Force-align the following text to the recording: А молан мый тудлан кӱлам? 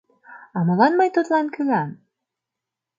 А 0.57 0.59
молан 0.67 0.93
мый 0.99 1.09
тудлан 1.15 1.45
кӱлам? 1.53 1.89